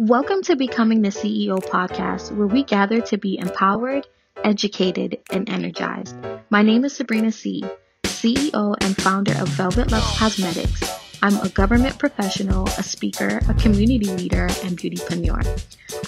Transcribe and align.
Welcome 0.00 0.40
to 0.44 0.56
Becoming 0.56 1.02
the 1.02 1.10
CEO 1.10 1.58
podcast, 1.58 2.34
where 2.34 2.46
we 2.46 2.64
gather 2.64 3.02
to 3.02 3.18
be 3.18 3.38
empowered, 3.38 4.06
educated, 4.42 5.18
and 5.30 5.46
energized. 5.50 6.16
My 6.48 6.62
name 6.62 6.86
is 6.86 6.96
Sabrina 6.96 7.30
C., 7.30 7.62
CEO 8.04 8.76
and 8.80 8.96
founder 8.96 9.34
of 9.34 9.48
Velvet 9.48 9.90
Lux 9.90 10.18
Cosmetics. 10.18 10.82
I'm 11.20 11.36
a 11.40 11.50
government 11.50 11.98
professional, 11.98 12.66
a 12.78 12.82
speaker, 12.82 13.42
a 13.46 13.52
community 13.52 14.06
leader, 14.06 14.46
and 14.64 14.78
beautypreneur. 14.78 15.44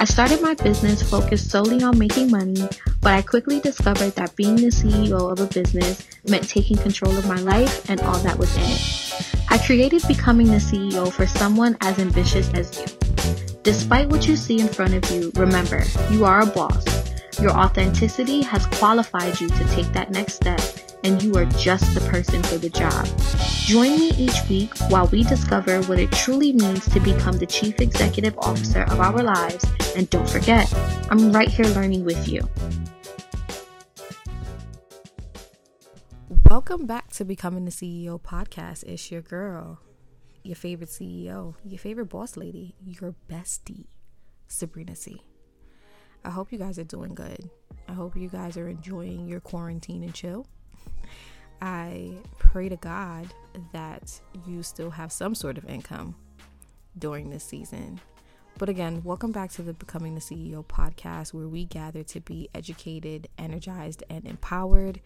I 0.01 0.05
started 0.07 0.41
my 0.41 0.55
business 0.55 1.03
focused 1.03 1.51
solely 1.51 1.83
on 1.83 1.99
making 1.99 2.31
money, 2.31 2.67
but 3.03 3.13
I 3.13 3.21
quickly 3.21 3.61
discovered 3.61 4.13
that 4.13 4.35
being 4.37 4.57
the 4.57 4.69
CEO 4.69 5.31
of 5.31 5.39
a 5.39 5.47
business 5.53 6.09
meant 6.27 6.49
taking 6.49 6.79
control 6.79 7.15
of 7.19 7.29
my 7.29 7.41
life 7.41 7.91
and 7.91 8.01
all 8.01 8.19
that 8.21 8.39
was 8.39 8.57
in 8.57 8.63
it. 8.63 9.51
I 9.51 9.59
created 9.59 10.03
Becoming 10.09 10.47
the 10.47 10.57
CEO 10.57 11.13
for 11.13 11.27
someone 11.27 11.77
as 11.83 11.99
ambitious 11.99 12.49
as 12.55 12.81
you. 12.81 13.12
Despite 13.63 14.09
what 14.09 14.27
you 14.27 14.35
see 14.35 14.59
in 14.59 14.67
front 14.67 14.93
of 14.93 15.09
you, 15.13 15.31
remember, 15.37 15.85
you 16.11 16.25
are 16.25 16.41
a 16.41 16.47
boss. 16.47 16.85
Your 17.41 17.53
authenticity 17.53 18.43
has 18.43 18.67
qualified 18.67 19.41
you 19.41 19.47
to 19.47 19.65
take 19.69 19.87
that 19.93 20.11
next 20.11 20.35
step, 20.35 20.61
and 21.05 21.23
you 21.23 21.33
are 21.37 21.45
just 21.45 21.95
the 21.95 22.01
person 22.11 22.43
for 22.43 22.59
the 22.59 22.69
job. 22.69 23.07
Join 23.65 24.01
me 24.01 24.11
each 24.19 24.35
week 24.51 24.77
while 24.91 25.07
we 25.07 25.23
discover 25.23 25.81
what 25.83 26.01
it 26.01 26.11
truly 26.11 26.53
means 26.53 26.89
to 26.89 26.99
become 26.99 27.39
the 27.39 27.47
chief 27.47 27.81
executive 27.81 28.37
officer 28.39 28.83
of 28.83 28.99
our 28.99 29.23
lives. 29.23 29.65
And 29.95 30.11
don't 30.11 30.29
forget, 30.29 30.69
I'm 31.09 31.31
right 31.31 31.49
here 31.49 31.67
learning 31.67 32.05
with 32.05 32.27
you. 32.27 32.49
Welcome 36.51 36.87
back 36.87 37.13
to 37.13 37.25
Becoming 37.25 37.65
the 37.65 37.71
CEO 37.71 38.21
podcast. 38.21 38.83
It's 38.83 39.13
your 39.13 39.23
girl, 39.23 39.79
your 40.43 40.57
favorite 40.57 40.91
CEO, 40.91 41.55
your 41.65 41.79
favorite 41.79 42.07
boss 42.07 42.37
lady, 42.37 42.75
your 42.85 43.15
bestie, 43.31 43.87
Sabrina 44.49 44.97
C. 44.97 45.23
I 46.25 46.31
hope 46.31 46.53
you 46.53 46.59
guys 46.59 46.79
are 46.79 46.85
doing 46.85 47.15
good. 47.15 47.51
I 47.89 47.93
hope 47.93 48.17
you 48.17 48.29
guys 48.29 48.57
are 48.57 48.69
enjoying 48.69 49.27
your 49.27 49.41
quarantine 49.41 50.03
and 50.03 50.15
chill. 50.15 50.47
I 51.61 52.13
pray 52.39 52.69
to 52.69 52.77
God 52.77 53.33
that 53.73 54.21
you 54.47 54.63
still 54.63 54.91
have 54.91 55.13
some 55.13 55.35
sort 55.35 55.59
of 55.59 55.65
income 55.69 56.17
during 56.99 57.31
this 57.31 57.45
season. 57.45 58.01
But 58.59 58.69
again, 58.69 59.01
welcome 59.05 59.33
back 59.33 59.51
to 59.53 59.63
the 59.63 59.73
Becoming 59.73 60.15
the 60.15 60.21
CEO 60.21 60.65
podcast, 60.65 61.33
where 61.33 61.49
we 61.49 61.65
gather 61.65 62.03
to 62.05 62.21
be 62.21 62.49
educated, 62.55 63.29
energized, 63.39 64.05
and 64.11 64.27
empowered 64.27 65.01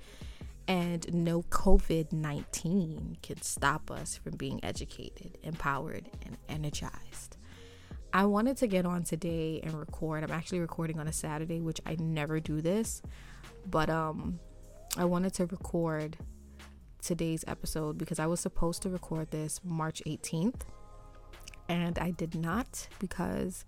and 0.69 1.13
no 1.15 1.43
COVID 1.43 2.13
19 2.13 3.19
can 3.23 3.43
stop 3.43 3.91
us 3.91 4.17
from 4.17 4.37
being 4.37 4.61
educated, 4.63 5.39
empowered, 5.43 6.09
and 6.25 6.37
energized. 6.49 7.37
I 8.13 8.25
wanted 8.25 8.57
to 8.59 8.67
get 8.67 8.87
on 8.87 9.05
today 9.05 9.61
and 9.63 9.75
record. 9.75 10.25
I'm 10.25 10.31
actually 10.31 10.61
recording 10.61 10.99
on 10.99 11.07
a 11.07 11.13
Saturday, 11.13 11.61
which 11.61 11.81
I 11.85 11.97
never 12.01 12.41
do 12.41 12.61
this, 12.61 13.03
but 13.71 13.91
um, 13.91 14.39
I 14.97 15.05
wanted 15.05 15.35
to 15.35 15.47
record 15.47 16.17
today's 17.03 17.45
episode 17.47 17.99
because 17.99 18.19
I 18.19 18.27
was 18.27 18.41
supposed 18.41 18.83
to 18.83 18.89
record 18.89 19.31
this 19.31 19.61
March 19.63 20.03
18th, 20.07 20.63
and 21.69 21.99
I 21.99 22.13
did 22.13 22.35
not 22.35 22.89
because 22.99 23.65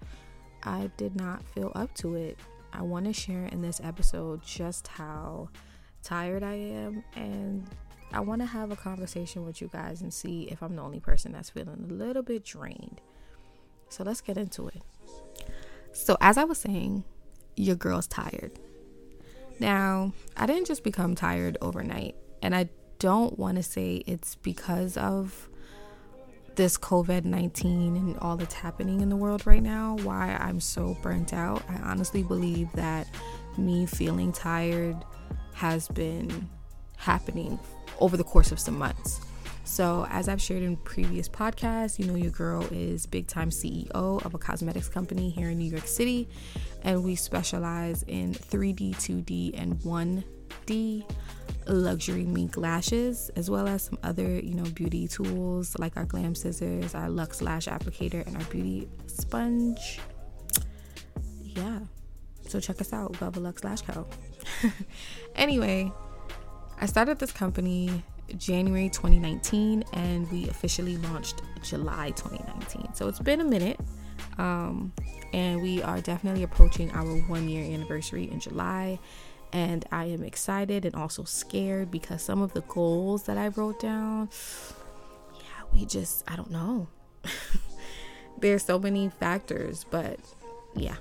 I 0.63 0.91
did 0.97 1.15
not 1.15 1.45
feel 1.45 1.71
up 1.75 1.95
to 1.97 2.15
it. 2.15 2.39
I 2.73 2.83
want 2.83 3.07
to 3.07 3.13
share 3.13 3.47
in 3.47 3.63
this 3.63 3.81
episode 3.83 4.43
just 4.43 4.89
how 4.89 5.51
tired 6.09 6.43
I 6.43 6.55
am 6.55 7.05
and 7.15 7.69
I 8.13 8.21
want 8.21 8.41
to 8.41 8.47
have 8.47 8.71
a 8.71 8.77
conversation 8.77 9.45
with 9.45 9.61
you 9.61 9.69
guys 9.71 10.01
and 10.01 10.13
see 10.13 10.45
if 10.45 10.63
I'm 10.63 10.75
the 10.75 10.83
only 10.83 11.01
person 11.01 11.33
that's 11.33 11.51
feeling 11.51 11.87
a 11.91 11.93
little 11.93 12.23
bit 12.23 12.45
drained. 12.45 13.03
So 13.91 14.05
let's 14.05 14.23
get 14.23 14.39
into 14.39 14.69
it. 14.69 14.83
So, 15.93 16.17
as 16.21 16.39
I 16.39 16.45
was 16.45 16.59
saying, 16.59 17.05
your 17.57 17.77
girl's 17.77 18.07
tired. 18.07 18.53
Now, 19.61 20.13
I 20.37 20.47
didn't 20.47 20.67
just 20.67 20.85
become 20.85 21.15
tired 21.15 21.59
overnight, 21.61 22.15
and 22.43 22.55
I 22.55 22.69
don't 22.99 23.39
want 23.39 23.57
to 23.57 23.63
say 23.63 24.03
it's 24.07 24.37
because 24.37 24.97
of 24.97 25.49
this 26.55 26.79
COVID 26.79 27.25
19 27.25 27.97
and 27.97 28.19
all 28.19 28.37
that's 28.37 28.55
happening 28.55 29.01
in 29.01 29.09
the 29.09 29.17
world 29.17 29.47
right 29.47 29.63
now, 29.63 29.97
why 30.03 30.37
I'm 30.41 30.61
so 30.61 30.97
burnt 31.03 31.33
out. 31.35 31.63
I 31.69 31.77
honestly 31.77 32.23
believe 32.23 32.73
that 32.73 33.07
me 33.57 33.87
feeling 33.87 34.33
tired 34.33 34.97
has 35.59 35.89
been 35.89 36.49
happening 36.97 37.59
over 37.99 38.17
the 38.17 38.23
course 38.23 38.53
of 38.53 38.61
some 38.61 38.79
months. 38.79 39.21
So, 39.65 40.07
as 40.09 40.29
I've 40.29 40.41
shared 40.41 40.63
in 40.63 40.77
previous 40.77 41.29
podcasts, 41.29 41.99
you 41.99 42.07
know, 42.07 42.15
your 42.15 42.31
girl 42.31 42.63
is 42.71 43.07
big 43.07 43.27
time 43.27 43.51
CEO 43.51 43.91
of 44.25 44.35
a 44.35 44.39
cosmetics 44.39 44.89
company 44.89 45.31
here 45.31 45.51
in 45.51 45.59
New 45.59 45.71
York 45.71 45.89
City, 45.89 46.29
and 46.83 47.03
we 47.03 47.17
specialize 47.17 48.05
in 48.05 48.35
3D, 48.35 48.95
2D, 48.95 49.61
and 49.61 49.75
1D 49.81 51.05
luxury 51.67 52.25
mink 52.25 52.57
lashes, 52.57 53.29
as 53.35 53.51
well 53.51 53.67
as 53.67 53.83
some 53.83 53.99
other, 54.05 54.39
you 54.39 54.55
know, 54.55 54.71
beauty 54.71 55.09
tools 55.09 55.77
like 55.77 55.97
our 55.97 56.05
glam 56.05 56.37
scissors, 56.37 56.95
our 56.95 57.11
Lux 57.11 57.43
lash 57.43 57.67
applicator, 57.67 58.25
and 58.27 58.37
our 58.37 58.45
beauty 58.45 58.89
sponge. 59.07 59.99
Yeah. 61.43 61.81
So 62.47 62.61
check 62.61 62.81
us 62.81 62.93
out, 62.93 63.17
Velvet 63.17 63.43
Lux 63.43 63.65
Lash 63.65 63.83
Co. 63.83 64.07
anyway, 65.37 65.91
I 66.81 66.87
started 66.87 67.19
this 67.19 67.33
company 67.33 68.03
January 68.37 68.89
2019 68.89 69.85
and 69.93 70.31
we 70.31 70.49
officially 70.49 70.97
launched 70.99 71.43
July 71.63 72.11
2019. 72.11 72.95
So 72.95 73.09
it's 73.09 73.19
been 73.19 73.41
a 73.41 73.45
minute. 73.45 73.81
Um, 74.39 74.93
and 75.33 75.63
we 75.63 75.83
are 75.83 76.01
definitely 76.01 76.43
approaching 76.43 76.91
our 76.93 77.17
one 77.27 77.49
year 77.49 77.65
anniversary 77.65 78.31
in 78.31 78.41
July. 78.41 78.99
And 79.53 79.85
I 79.91 80.05
am 80.07 80.23
excited 80.23 80.85
and 80.85 80.95
also 80.95 81.25
scared 81.25 81.91
because 81.91 82.23
some 82.23 82.43
of 82.43 82.53
the 82.53 82.61
goals 82.63 83.25
that 83.25 83.39
I 83.39 83.49
wrote 83.49 83.81
down, 83.81 84.29
yeah, 85.35 85.65
we 85.73 85.87
just, 85.87 86.23
I 86.31 86.37
don't 86.37 86.51
know. 86.51 86.89
There's 88.41 88.65
so 88.65 88.79
many 88.79 89.09
factors, 89.09 89.85
but 89.91 90.21
yeah, 90.77 90.97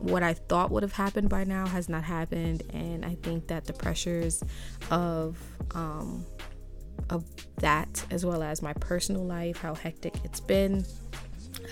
what 0.00 0.22
I 0.22 0.34
thought 0.34 0.70
would 0.70 0.82
have 0.82 0.92
happened 0.92 1.28
by 1.28 1.44
now 1.44 1.66
has 1.66 1.88
not 1.88 2.02
happened, 2.04 2.62
and 2.72 3.04
I 3.04 3.16
think 3.22 3.48
that 3.48 3.66
the 3.66 3.72
pressures 3.72 4.42
of 4.90 5.38
um, 5.74 6.26
of 7.10 7.24
that, 7.56 8.04
as 8.10 8.24
well 8.24 8.42
as 8.42 8.62
my 8.62 8.72
personal 8.74 9.24
life, 9.24 9.58
how 9.58 9.74
hectic 9.74 10.14
it's 10.24 10.40
been, 10.40 10.84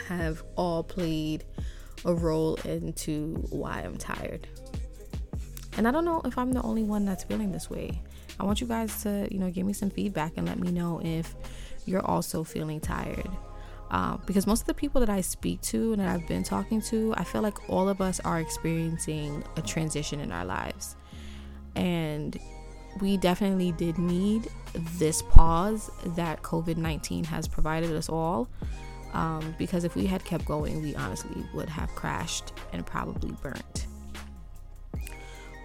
have 0.08 0.42
all 0.56 0.82
played 0.82 1.44
a 2.04 2.14
role 2.14 2.56
into 2.64 3.34
why 3.50 3.80
I'm 3.80 3.96
tired. 3.96 4.46
And 5.76 5.86
I 5.86 5.90
don't 5.90 6.04
know 6.04 6.20
if 6.24 6.36
I'm 6.36 6.52
the 6.52 6.62
only 6.62 6.82
one 6.82 7.04
that's 7.04 7.24
feeling 7.24 7.52
this 7.52 7.70
way. 7.70 8.02
I 8.40 8.44
want 8.44 8.60
you 8.60 8.66
guys 8.66 9.02
to, 9.02 9.28
you 9.30 9.38
know, 9.38 9.50
give 9.50 9.66
me 9.66 9.72
some 9.72 9.90
feedback 9.90 10.32
and 10.36 10.46
let 10.46 10.58
me 10.58 10.70
know 10.70 11.00
if 11.04 11.34
you're 11.86 12.04
also 12.04 12.44
feeling 12.44 12.80
tired. 12.80 13.28
Um, 13.90 14.22
because 14.26 14.46
most 14.46 14.60
of 14.62 14.66
the 14.66 14.74
people 14.74 15.00
that 15.00 15.08
I 15.08 15.22
speak 15.22 15.60
to 15.62 15.92
and 15.92 16.00
that 16.00 16.08
I've 16.08 16.26
been 16.28 16.42
talking 16.42 16.80
to, 16.82 17.14
I 17.16 17.24
feel 17.24 17.40
like 17.40 17.70
all 17.70 17.88
of 17.88 18.00
us 18.00 18.20
are 18.20 18.38
experiencing 18.38 19.42
a 19.56 19.62
transition 19.62 20.20
in 20.20 20.30
our 20.30 20.44
lives. 20.44 20.96
And 21.74 22.38
we 23.00 23.16
definitely 23.16 23.72
did 23.72 23.98
need 23.98 24.48
this 24.98 25.22
pause 25.22 25.90
that 26.16 26.42
COVID 26.42 26.76
19 26.76 27.24
has 27.24 27.48
provided 27.48 27.92
us 27.92 28.08
all. 28.08 28.48
Um, 29.14 29.54
because 29.58 29.84
if 29.84 29.96
we 29.96 30.04
had 30.04 30.22
kept 30.24 30.44
going, 30.44 30.82
we 30.82 30.94
honestly 30.94 31.42
would 31.54 31.70
have 31.70 31.88
crashed 31.94 32.52
and 32.72 32.84
probably 32.84 33.32
burnt. 33.42 33.86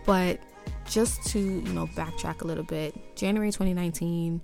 But 0.06 0.40
just 0.86 1.24
to, 1.32 1.40
you 1.40 1.74
know, 1.74 1.88
backtrack 1.88 2.42
a 2.42 2.48
little 2.48 2.64
bit, 2.64 3.16
January 3.16 3.52
2019 3.52 4.42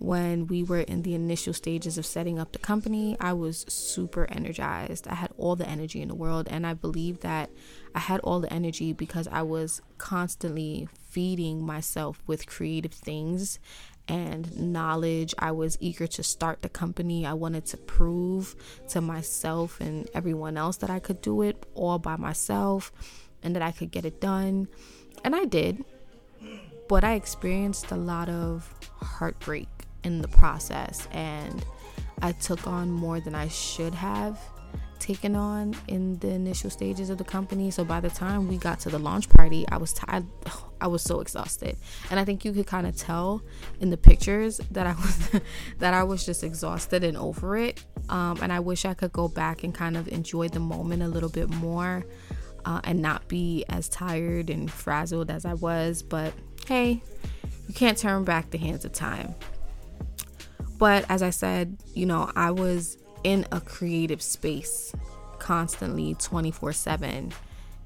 when 0.00 0.46
we 0.46 0.62
were 0.62 0.80
in 0.80 1.02
the 1.02 1.14
initial 1.14 1.52
stages 1.52 1.98
of 1.98 2.06
setting 2.06 2.38
up 2.38 2.52
the 2.52 2.58
company, 2.58 3.18
I 3.20 3.34
was 3.34 3.66
super 3.68 4.26
energized. 4.30 5.06
I 5.06 5.14
had 5.14 5.30
all 5.36 5.56
the 5.56 5.68
energy 5.68 6.00
in 6.00 6.08
the 6.08 6.14
world, 6.14 6.48
and 6.50 6.66
I 6.66 6.72
believe 6.72 7.20
that 7.20 7.50
I 7.94 7.98
had 7.98 8.20
all 8.20 8.40
the 8.40 8.52
energy 8.52 8.94
because 8.94 9.28
I 9.30 9.42
was 9.42 9.82
constantly 9.98 10.88
feeding 11.10 11.64
myself 11.66 12.22
with 12.26 12.46
creative 12.46 12.94
things 12.94 13.58
and 14.08 14.58
knowledge. 14.58 15.34
I 15.38 15.52
was 15.52 15.76
eager 15.80 16.06
to 16.06 16.22
start 16.22 16.62
the 16.62 16.70
company. 16.70 17.26
I 17.26 17.34
wanted 17.34 17.66
to 17.66 17.76
prove 17.76 18.56
to 18.88 19.02
myself 19.02 19.82
and 19.82 20.08
everyone 20.14 20.56
else 20.56 20.78
that 20.78 20.88
I 20.88 20.98
could 20.98 21.20
do 21.20 21.42
it 21.42 21.66
all 21.74 21.98
by 21.98 22.16
myself 22.16 22.90
and 23.42 23.54
that 23.54 23.62
I 23.62 23.70
could 23.70 23.90
get 23.90 24.06
it 24.06 24.18
done. 24.18 24.68
And 25.24 25.36
I 25.36 25.44
did. 25.44 25.84
But 26.88 27.04
I 27.04 27.12
experienced 27.12 27.90
a 27.92 27.96
lot 27.96 28.30
of 28.30 28.74
heartbreak 29.00 29.68
in 30.04 30.22
the 30.22 30.28
process 30.28 31.08
and 31.12 31.64
I 32.22 32.32
took 32.32 32.66
on 32.66 32.90
more 32.90 33.20
than 33.20 33.34
I 33.34 33.48
should 33.48 33.94
have 33.94 34.38
taken 34.98 35.34
on 35.34 35.74
in 35.88 36.18
the 36.18 36.28
initial 36.28 36.70
stages 36.70 37.10
of 37.10 37.18
the 37.18 37.24
company. 37.24 37.70
So 37.70 37.84
by 37.84 38.00
the 38.00 38.10
time 38.10 38.46
we 38.46 38.58
got 38.58 38.78
to 38.80 38.90
the 38.90 38.98
launch 38.98 39.28
party, 39.28 39.66
I 39.68 39.78
was 39.78 39.92
tired. 39.92 40.26
I 40.80 40.86
was 40.86 41.02
so 41.02 41.20
exhausted, 41.20 41.76
and 42.10 42.20
I 42.20 42.24
think 42.24 42.44
you 42.44 42.52
could 42.52 42.66
kind 42.66 42.86
of 42.86 42.96
tell 42.96 43.42
in 43.80 43.90
the 43.90 43.96
pictures 43.96 44.58
that 44.70 44.86
I 44.86 44.92
was 45.00 45.40
that 45.78 45.94
I 45.94 46.04
was 46.04 46.24
just 46.24 46.44
exhausted 46.44 47.02
and 47.02 47.16
over 47.16 47.56
it. 47.56 47.84
Um, 48.08 48.38
and 48.42 48.52
I 48.52 48.60
wish 48.60 48.84
I 48.84 48.94
could 48.94 49.12
go 49.12 49.28
back 49.28 49.64
and 49.64 49.74
kind 49.74 49.96
of 49.96 50.08
enjoy 50.08 50.48
the 50.48 50.60
moment 50.60 51.02
a 51.02 51.08
little 51.08 51.28
bit 51.28 51.48
more, 51.48 52.04
uh, 52.64 52.80
and 52.84 53.00
not 53.00 53.28
be 53.28 53.64
as 53.68 53.88
tired 53.88 54.50
and 54.50 54.70
frazzled 54.70 55.30
as 55.30 55.44
I 55.44 55.54
was. 55.54 56.02
But 56.02 56.32
hey, 56.66 57.02
you 57.66 57.74
can't 57.74 57.98
turn 57.98 58.24
back 58.24 58.50
the 58.50 58.58
hands 58.58 58.84
of 58.84 58.92
time. 58.92 59.34
But 60.80 61.04
as 61.10 61.22
I 61.22 61.28
said, 61.28 61.76
you 61.94 62.06
know, 62.06 62.32
I 62.34 62.50
was 62.50 62.96
in 63.22 63.46
a 63.52 63.60
creative 63.60 64.22
space 64.22 64.92
constantly 65.38 66.14
24 66.14 66.72
7 66.72 67.32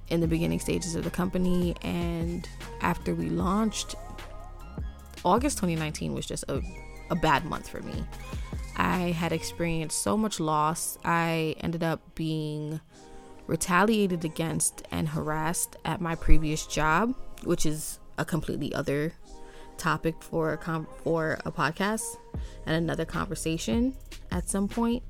in 0.08 0.20
the 0.20 0.28
beginning 0.28 0.60
stages 0.60 0.94
of 0.94 1.02
the 1.02 1.10
company. 1.10 1.74
And 1.82 2.48
after 2.80 3.12
we 3.12 3.28
launched, 3.28 3.96
August 5.24 5.58
2019 5.58 6.14
was 6.14 6.24
just 6.24 6.44
a, 6.48 6.62
a 7.10 7.16
bad 7.16 7.44
month 7.44 7.68
for 7.68 7.80
me. 7.82 8.04
I 8.76 9.10
had 9.10 9.32
experienced 9.32 10.00
so 10.00 10.16
much 10.16 10.38
loss. 10.38 10.96
I 11.04 11.56
ended 11.60 11.82
up 11.82 12.14
being 12.14 12.80
retaliated 13.48 14.24
against 14.24 14.86
and 14.92 15.08
harassed 15.08 15.76
at 15.84 16.00
my 16.00 16.14
previous 16.14 16.64
job, 16.64 17.12
which 17.42 17.66
is 17.66 17.98
a 18.18 18.24
completely 18.24 18.72
other 18.72 19.14
topic 19.78 20.22
for 20.22 20.52
a 20.52 20.56
com- 20.56 20.88
for 21.02 21.38
a 21.44 21.52
podcast 21.52 22.16
and 22.66 22.76
another 22.76 23.04
conversation 23.04 23.94
at 24.30 24.48
some 24.48 24.68
point 24.68 25.02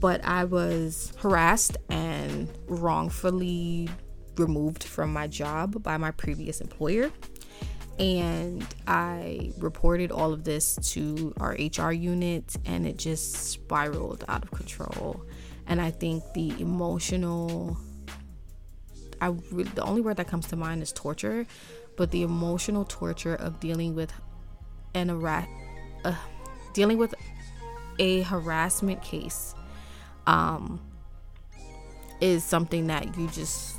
but 0.00 0.24
I 0.24 0.44
was 0.44 1.12
harassed 1.18 1.76
and 1.88 2.48
wrongfully 2.66 3.88
removed 4.36 4.84
from 4.84 5.12
my 5.12 5.26
job 5.26 5.82
by 5.82 5.96
my 5.96 6.10
previous 6.10 6.60
employer. 6.60 7.10
And 7.98 8.66
I 8.86 9.52
reported 9.56 10.12
all 10.12 10.32
of 10.32 10.44
this 10.44 10.76
to 10.92 11.32
our 11.40 11.52
HR 11.58 11.92
unit, 11.92 12.54
and 12.66 12.86
it 12.86 12.98
just 12.98 13.32
spiraled 13.32 14.24
out 14.28 14.42
of 14.42 14.50
control. 14.50 15.22
And 15.66 15.80
I 15.80 15.90
think 15.90 16.22
the 16.34 16.50
emotional, 16.60 17.78
I 19.20 19.30
the 19.30 19.82
only 19.82 20.00
word 20.00 20.16
that 20.18 20.26
comes 20.28 20.46
to 20.48 20.56
mind 20.56 20.82
is 20.82 20.92
torture, 20.92 21.46
but 21.96 22.10
the 22.10 22.22
emotional 22.22 22.84
torture 22.84 23.34
of 23.34 23.60
dealing 23.60 23.94
with 23.94 24.12
an 24.94 25.08
harass, 25.08 25.46
uh, 26.04 26.14
dealing 26.72 26.98
with 26.98 27.14
a 27.98 28.22
harassment 28.22 29.02
case 29.02 29.54
um, 30.26 30.80
is 32.20 32.44
something 32.44 32.86
that 32.88 33.16
you 33.16 33.28
just 33.28 33.76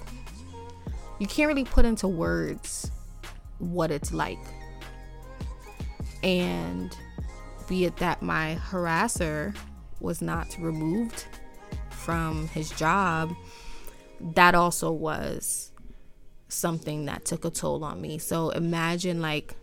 you 1.20 1.28
can't 1.28 1.48
really 1.48 1.66
put 1.66 1.86
into 1.86 2.08
words 2.08 2.92
what 3.60 3.92
it's 3.92 4.14
like. 4.14 4.40
And 6.24 6.96
be 7.68 7.86
it 7.86 7.98
that 7.98 8.22
my 8.22 8.60
harasser 8.70 9.56
was 10.00 10.22
not 10.22 10.56
removed 10.60 11.26
from 11.90 12.48
his 12.50 12.70
job, 12.72 13.36
that 14.20 14.56
also 14.56 14.92
was 14.92 15.72
something 16.50 17.06
that 17.06 17.26
took 17.26 17.46
a 17.46 17.50
toll 17.50 17.84
on 17.84 18.02
me. 18.02 18.18
So 18.18 18.50
imagine 18.50 19.22
like 19.22 19.56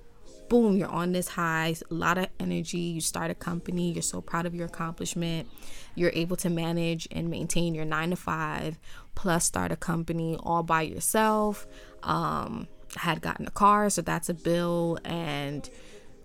boom, 0.49 0.77
you're 0.77 0.89
on 0.89 1.13
this 1.13 1.29
high, 1.29 1.75
a 1.91 1.95
lot 1.95 2.19
of 2.19 2.29
energy. 2.39 2.79
You 2.79 3.01
start 3.01 3.31
a 3.31 3.35
company, 3.35 3.93
you're 3.93 4.03
so 4.03 4.21
proud 4.21 4.47
of 4.47 4.55
your 4.55 4.67
accomplishment. 4.67 5.49
You're 5.95 6.13
able 6.15 6.37
to 6.37 6.51
manage 6.51 7.09
and 7.11 7.31
maintain 7.31 7.75
your 7.75 7.85
nine 7.85 8.11
to 8.11 8.17
five, 8.17 8.79
plus 9.15 9.45
start 9.45 9.73
a 9.73 9.77
company 9.77 10.37
all 10.41 10.63
by 10.63 10.83
yourself. 10.83 11.67
Um, 12.03 12.69
had 12.97 13.21
gotten 13.21 13.47
a 13.47 13.51
car, 13.51 13.91
so 13.91 14.03
that's 14.03 14.29
a 14.29 14.35
bill. 14.35 14.99
And 15.05 15.69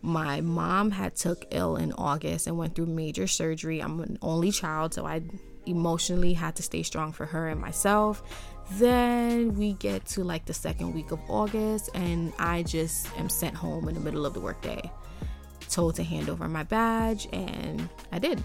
my 0.01 0.41
mom 0.41 0.91
had 0.91 1.15
took 1.15 1.45
ill 1.51 1.75
in 1.75 1.93
August 1.93 2.47
and 2.47 2.57
went 2.57 2.75
through 2.75 2.87
major 2.87 3.27
surgery. 3.27 3.79
I'm 3.79 3.99
an 3.99 4.17
only 4.21 4.51
child, 4.51 4.93
so 4.93 5.05
I 5.05 5.23
emotionally 5.65 6.33
had 6.33 6.55
to 6.55 6.63
stay 6.63 6.83
strong 6.83 7.11
for 7.11 7.25
her 7.25 7.47
and 7.47 7.59
myself. 7.59 8.23
Then 8.73 9.55
we 9.55 9.73
get 9.73 10.05
to 10.07 10.23
like 10.23 10.45
the 10.45 10.53
second 10.53 10.93
week 10.93 11.11
of 11.11 11.19
August, 11.27 11.89
and 11.95 12.31
I 12.37 12.63
just 12.63 13.07
am 13.17 13.29
sent 13.29 13.55
home 13.55 13.87
in 13.87 13.95
the 13.95 13.99
middle 13.99 14.25
of 14.25 14.33
the 14.33 14.39
workday, 14.39 14.91
told 15.69 15.95
to 15.95 16.03
hand 16.03 16.29
over 16.29 16.47
my 16.47 16.63
badge, 16.63 17.27
and 17.33 17.89
I 18.11 18.19
did. 18.19 18.43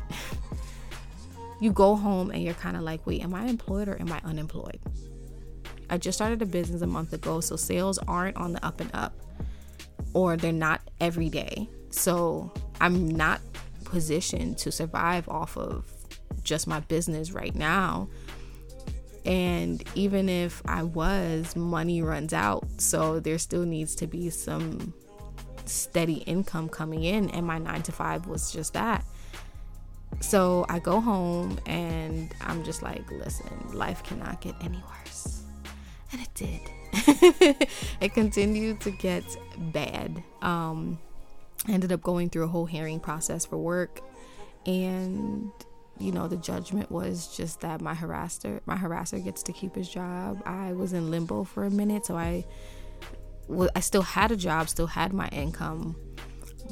you 1.61 1.73
go 1.73 1.95
home 1.95 2.31
and 2.31 2.43
you're 2.43 2.55
kind 2.55 2.77
of 2.77 2.83
like, 2.83 3.07
wait, 3.07 3.23
am 3.23 3.35
I 3.35 3.45
employed 3.47 3.89
or 3.89 4.01
am 4.01 4.13
I 4.13 4.21
unemployed? 4.25 4.81
I 5.91 5.99
just 5.99 6.17
started 6.17 6.41
a 6.41 6.47
business 6.47 6.83
a 6.83 6.87
month 6.87 7.13
ago, 7.13 7.41
so 7.41 7.57
sales 7.57 7.99
aren't 8.09 8.37
on 8.37 8.53
the 8.53 8.65
up 8.65 8.81
and 8.81 8.91
up, 8.95 9.15
or 10.15 10.37
they're 10.37 10.53
not 10.53 10.81
every 11.01 11.29
day. 11.29 11.69
So 11.91 12.53
I'm 12.81 13.09
not 13.09 13.41
positioned 13.85 14.59
to 14.59 14.73
survive 14.73 15.29
off 15.29 15.57
of 15.57 15.94
just 16.45 16.67
my 16.67 16.81
business 16.81 17.33
right 17.33 17.55
now. 17.55 18.09
And 19.25 19.83
even 19.95 20.29
if 20.29 20.63
I 20.67 20.83
was, 20.83 21.57
money 21.57 22.03
runs 22.03 22.33
out. 22.33 22.67
So 22.79 23.21
there 23.21 23.39
still 23.39 23.65
needs 23.65 23.95
to 23.97 24.07
be 24.07 24.29
some 24.31 24.93
steady 25.65 26.19
income 26.27 26.69
coming 26.69 27.05
in. 27.05 27.31
And 27.31 27.47
my 27.47 27.59
nine 27.59 27.83
to 27.85 27.93
five 27.93 28.27
was 28.27 28.53
just 28.53 28.75
that. 28.75 29.05
So 30.21 30.65
I 30.69 30.79
go 30.79 31.01
home 31.01 31.59
and 31.67 32.33
I'm 32.41 32.65
just 32.65 32.83
like, 32.83 33.11
listen, 33.11 33.49
life 33.73 34.03
cannot 34.03 34.41
get 34.41 34.55
any 34.61 34.83
worse. 34.89 35.43
And 36.13 36.21
it 36.21 36.35
did. 36.35 36.61
it 38.01 38.15
continued 38.15 38.81
to 38.83 38.91
get 38.91 39.25
bad. 39.73 40.23
Um, 40.43 40.99
ended 41.69 41.93
up 41.93 42.03
going 42.03 42.31
through 42.31 42.45
a 42.45 42.49
whole 42.49 42.67
hearing 42.67 43.01
process 43.01 43.45
for 43.45 43.57
work. 43.57 44.01
And 44.67 45.51
you 45.99 46.13
know 46.13 46.27
the 46.27 46.37
judgment 46.37 46.91
was 46.91 47.37
just 47.37 47.61
that 47.61 47.81
my 47.81 47.95
harasser 47.95 48.61
my 48.67 48.77
harasser 48.77 49.23
gets 49.23 49.43
to 49.45 49.53
keep 49.53 49.75
his 49.75 49.89
job. 49.89 50.43
I 50.45 50.73
was 50.73 50.93
in 50.93 51.11
limbo 51.11 51.45
for 51.45 51.65
a 51.65 51.71
minute 51.71 52.07
so 52.07 52.17
i 52.17 52.45
i 53.75 53.81
still 53.81 54.03
had 54.03 54.31
a 54.31 54.37
job 54.37 54.69
still 54.69 54.87
had 54.87 55.13
my 55.13 55.29
income 55.29 55.95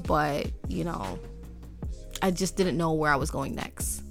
but 0.06 0.46
you 0.68 0.84
know 0.84 1.18
i 2.22 2.30
just 2.30 2.56
didn't 2.56 2.76
know 2.76 2.92
where 2.92 3.12
i 3.12 3.16
was 3.16 3.30
going 3.30 3.54
next. 3.54 4.02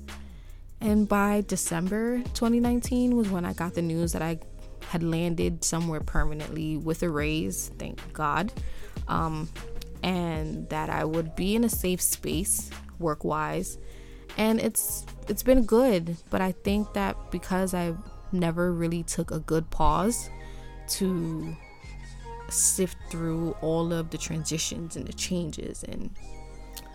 And 0.79 1.07
by 1.07 1.43
december 1.47 2.17
2019 2.33 3.15
was 3.15 3.29
when 3.29 3.45
i 3.45 3.53
got 3.53 3.73
the 3.73 3.81
news 3.81 4.13
that 4.13 4.21
i 4.21 4.39
had 4.87 5.03
landed 5.03 5.63
somewhere 5.63 6.01
permanently 6.01 6.77
with 6.77 7.03
a 7.03 7.09
raise 7.09 7.71
thank 7.77 7.99
god 8.13 8.51
um, 9.07 9.49
and 10.03 10.67
that 10.69 10.89
i 10.89 11.03
would 11.03 11.35
be 11.35 11.55
in 11.55 11.63
a 11.63 11.69
safe 11.69 12.01
space 12.01 12.69
work 12.99 13.23
wise 13.23 13.77
and 14.37 14.59
it's 14.59 15.05
it's 15.27 15.43
been 15.43 15.63
good 15.65 16.17
but 16.29 16.41
i 16.41 16.51
think 16.51 16.93
that 16.93 17.15
because 17.31 17.73
i 17.73 17.93
never 18.31 18.71
really 18.71 19.03
took 19.03 19.31
a 19.31 19.39
good 19.39 19.69
pause 19.69 20.29
to 20.87 21.55
sift 22.49 22.97
through 23.09 23.55
all 23.61 23.93
of 23.93 24.09
the 24.09 24.17
transitions 24.17 24.95
and 24.95 25.07
the 25.07 25.13
changes 25.13 25.83
and 25.83 26.09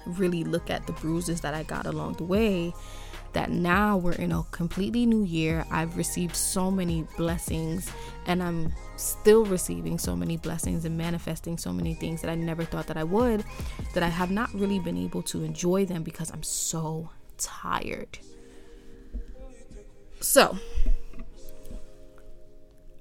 really 0.06 0.44
look 0.44 0.70
at 0.70 0.86
the 0.86 0.92
bruises 0.94 1.40
that 1.40 1.54
i 1.54 1.62
got 1.62 1.86
along 1.86 2.14
the 2.14 2.24
way 2.24 2.72
that 3.36 3.50
now 3.50 3.98
we're 3.98 4.12
in 4.12 4.32
a 4.32 4.42
completely 4.50 5.04
new 5.04 5.22
year. 5.22 5.66
I've 5.70 5.98
received 5.98 6.34
so 6.34 6.70
many 6.70 7.06
blessings 7.18 7.92
and 8.26 8.42
i'm 8.42 8.72
still 8.96 9.44
receiving 9.44 9.98
so 9.98 10.16
many 10.16 10.36
blessings 10.36 10.84
and 10.84 10.96
manifesting 10.96 11.58
so 11.58 11.72
many 11.72 11.94
things 11.94 12.22
that 12.22 12.30
i 12.30 12.34
never 12.34 12.64
thought 12.64 12.86
that 12.86 12.96
i 12.96 13.04
would 13.04 13.44
that 13.94 14.02
i 14.02 14.08
have 14.08 14.30
not 14.30 14.52
really 14.54 14.78
been 14.78 14.96
able 14.96 15.22
to 15.22 15.44
enjoy 15.44 15.84
them 15.84 16.02
because 16.02 16.30
i'm 16.30 16.42
so 16.42 17.08
tired. 17.38 18.18
So, 20.20 20.58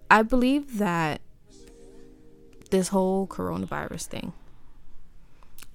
I 0.09 0.21
believe 0.21 0.77
that 0.77 1.21
this 2.69 2.89
whole 2.89 3.27
coronavirus 3.27 4.07
thing 4.07 4.33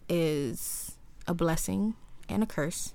is 0.08 0.96
a 1.26 1.34
blessing 1.34 1.94
and 2.28 2.42
a 2.42 2.46
curse 2.46 2.94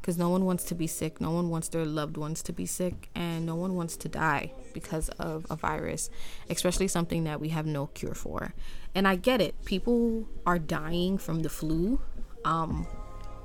because 0.00 0.18
no 0.18 0.28
one 0.28 0.44
wants 0.44 0.64
to 0.64 0.74
be 0.74 0.86
sick, 0.86 1.18
no 1.18 1.30
one 1.30 1.48
wants 1.48 1.68
their 1.68 1.86
loved 1.86 2.18
ones 2.18 2.42
to 2.42 2.52
be 2.52 2.66
sick, 2.66 3.08
and 3.14 3.46
no 3.46 3.54
one 3.54 3.74
wants 3.74 3.96
to 3.96 4.06
die 4.06 4.52
because 4.74 5.08
of 5.10 5.46
a 5.48 5.56
virus, 5.56 6.10
especially 6.50 6.86
something 6.86 7.24
that 7.24 7.40
we 7.40 7.48
have 7.48 7.64
no 7.64 7.86
cure 7.86 8.12
for. 8.12 8.52
And 8.94 9.08
I 9.08 9.16
get 9.16 9.40
it, 9.40 9.64
people 9.64 10.28
are 10.44 10.58
dying 10.58 11.16
from 11.16 11.40
the 11.40 11.48
flu. 11.48 12.02
Um, 12.44 12.86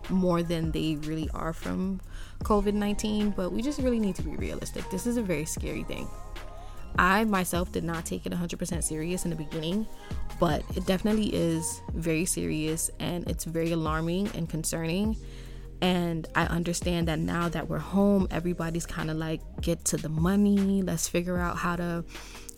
more 0.10 0.44
than 0.44 0.72
they 0.72 0.96
really 1.02 1.30
are 1.34 1.54
from 1.54 2.00
COVID 2.44 2.74
19, 2.74 3.32
but 3.32 3.52
we 3.52 3.62
just 3.62 3.80
really 3.80 4.00
need 4.00 4.16
to 4.16 4.24
be 4.24 4.36
realistic. 4.36 4.90
This 4.90 5.08
is 5.08 5.18
a 5.18 5.22
very 5.22 5.46
scary 5.46 5.84
thing. 5.84 6.08
I 6.98 7.24
myself 7.24 7.72
did 7.72 7.84
not 7.84 8.06
take 8.06 8.26
it 8.26 8.32
100% 8.32 8.84
serious 8.84 9.24
in 9.24 9.30
the 9.30 9.36
beginning, 9.36 9.88
but 10.40 10.64
it 10.76 10.86
definitely 10.86 11.34
is 11.34 11.82
very 11.94 12.26
serious 12.26 12.90
and 13.00 13.30
it's 13.30 13.46
very 13.46 13.72
alarming 13.72 14.30
and 14.34 14.50
concerning. 14.50 15.16
And 15.82 16.28
I 16.36 16.44
understand 16.44 17.08
that 17.08 17.20
now 17.20 17.48
that 17.50 17.70
we're 17.70 17.78
home, 17.78 18.28
everybody's 18.32 18.86
kind 18.86 19.10
of 19.10 19.18
like, 19.18 19.40
get 19.62 19.86
to 19.86 19.98
the 19.98 20.10
money. 20.10 20.82
Let's 20.82 21.08
figure 21.08 21.38
out 21.38 21.58
how 21.58 21.78
to, 21.78 22.04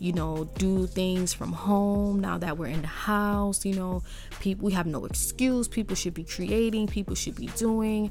you 0.00 0.12
know, 0.12 0.50
do 0.58 0.88
things 0.88 1.32
from 1.32 1.52
home 1.52 2.18
now 2.18 2.38
that 2.38 2.58
we're 2.58 2.66
in 2.66 2.82
the 2.82 2.88
house. 2.88 3.64
You 3.64 3.74
know, 3.74 4.02
people, 4.40 4.66
we 4.66 4.72
have 4.72 4.86
no 4.86 5.04
excuse. 5.04 5.68
People 5.68 5.94
should 5.94 6.14
be 6.14 6.24
creating, 6.24 6.88
people 6.88 7.14
should 7.14 7.36
be 7.36 7.46
doing. 7.56 8.10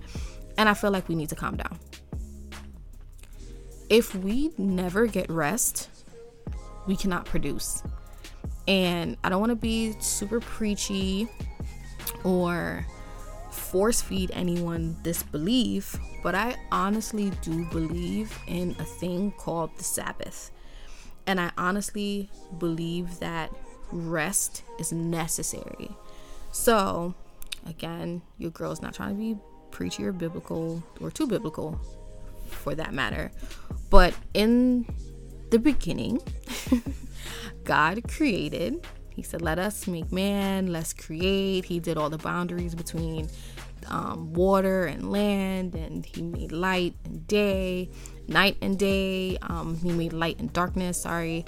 And 0.58 0.70
I 0.70 0.74
feel 0.74 0.92
like 0.92 1.10
we 1.10 1.16
need 1.16 1.30
to 1.30 1.36
calm 1.36 1.58
down. 1.58 1.78
If 3.90 4.16
we 4.16 4.52
never 4.58 5.08
get 5.08 5.30
rest, 5.30 5.90
we 6.88 6.96
cannot 6.96 7.26
produce. 7.26 7.84
And 8.68 9.18
I 9.24 9.30
don't 9.30 9.42
want 9.42 9.50
to 9.50 9.58
be 9.58 9.94
super 10.00 10.40
preachy 10.40 11.28
or 12.24 12.86
force 13.72 14.02
feed 14.02 14.30
anyone 14.34 14.98
this 15.02 15.24
belief, 15.24 15.98
but 16.22 16.36
I 16.36 16.58
honestly 16.74 17.32
do 17.42 17.64
believe 17.66 18.38
in 18.46 18.76
a 18.80 18.84
thing 18.84 19.32
called 19.38 19.72
the 19.78 19.84
Sabbath. 19.84 20.52
And 21.26 21.40
I 21.40 21.52
honestly 21.58 22.30
believe 22.60 23.20
that 23.20 23.50
rest 23.94 24.64
is 24.78 24.92
necessary. 24.92 25.90
So, 26.52 27.14
again, 27.66 28.22
your 28.38 28.52
girl's 28.52 28.82
not 28.82 28.94
trying 28.94 29.16
to 29.16 29.20
be 29.20 29.38
preachy 29.72 30.04
or 30.04 30.12
biblical 30.12 30.84
or 31.00 31.10
too 31.10 31.26
biblical 31.26 31.80
for 32.48 32.76
that 32.76 32.94
matter. 32.94 33.32
But 33.90 34.14
in 34.34 34.86
the 35.50 35.60
beginning, 35.60 36.20
God 37.64 38.04
created 38.10 38.86
he 39.22 39.24
said, 39.24 39.42
Let 39.42 39.60
us 39.60 39.88
make 39.88 40.12
man, 40.12 40.72
let's 40.72 40.94
create. 40.94 41.66
He 41.66 41.80
did 41.80 41.98
all 41.98 42.10
the 42.10 42.18
boundaries 42.18 42.76
between 42.76 43.30
um, 43.88 44.34
water 44.34 44.86
and 44.86 45.12
land, 45.12 45.76
and 45.76 46.06
he 46.06 46.22
made 46.22 46.52
light 46.52 46.96
and 47.06 47.26
day, 47.28 47.90
night 48.28 48.58
and 48.62 48.78
day. 48.78 49.38
Um, 49.42 49.78
he 49.78 49.92
made 49.92 50.14
light 50.14 50.40
and 50.40 50.52
darkness, 50.54 51.02
sorry. 51.02 51.46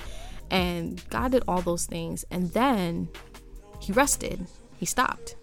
And 0.52 1.04
God 1.10 1.32
did 1.32 1.44
all 1.48 1.62
those 1.62 1.86
things. 1.86 2.26
And 2.30 2.52
then 2.52 3.10
he 3.80 3.92
rested, 3.92 4.46
he 4.78 4.86
stopped. 4.86 5.36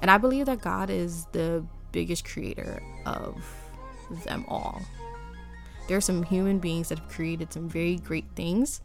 And 0.00 0.10
I 0.10 0.18
believe 0.18 0.46
that 0.46 0.60
God 0.60 0.90
is 0.90 1.26
the 1.32 1.64
biggest 1.92 2.24
creator 2.24 2.82
of 3.06 3.44
them 4.24 4.44
all. 4.48 4.82
There 5.88 5.96
are 5.96 6.00
some 6.00 6.22
human 6.22 6.58
beings 6.58 6.88
that 6.88 6.98
have 6.98 7.08
created 7.08 7.52
some 7.52 7.68
very 7.68 7.96
great 7.96 8.26
things 8.34 8.80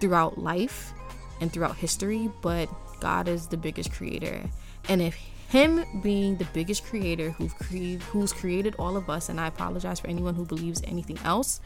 throughout 0.00 0.38
life 0.38 0.92
and 1.40 1.52
throughout 1.52 1.76
history, 1.76 2.30
but 2.42 2.68
God 3.00 3.28
is 3.28 3.46
the 3.48 3.56
biggest 3.56 3.92
creator. 3.92 4.42
And 4.88 5.02
if 5.02 5.16
him 5.48 5.84
being 6.02 6.36
the 6.36 6.46
biggest 6.52 6.84
creator 6.84 7.30
who 7.30 7.48
cre- 7.48 8.02
who's 8.10 8.32
created 8.32 8.74
all 8.78 8.96
of 8.96 9.08
us, 9.08 9.28
and 9.28 9.40
I 9.40 9.46
apologize 9.46 10.00
for 10.00 10.08
anyone 10.08 10.34
who 10.34 10.44
believes 10.44 10.82
anything 10.84 11.18
else 11.24 11.60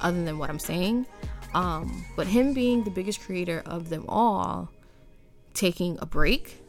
other 0.00 0.24
than 0.24 0.38
what 0.38 0.50
I'm 0.50 0.58
saying, 0.58 1.06
um, 1.54 2.04
but 2.16 2.26
him 2.26 2.54
being 2.54 2.84
the 2.84 2.90
biggest 2.90 3.20
creator 3.20 3.62
of 3.66 3.88
them 3.88 4.04
all, 4.08 4.70
taking 5.54 5.98
a 6.00 6.06
break, 6.06 6.62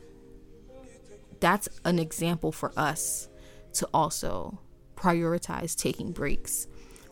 that's 1.40 1.70
an 1.86 2.00
example 2.00 2.52
for 2.52 2.72
us 2.78 3.30
to 3.74 3.88
also 3.94 4.60
prioritize 4.96 5.76
taking 5.76 6.12
breaks. 6.12 6.68